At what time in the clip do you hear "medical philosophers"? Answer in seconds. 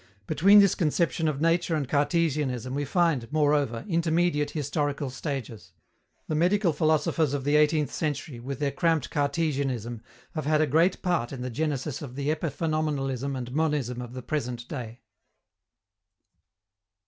6.33-7.35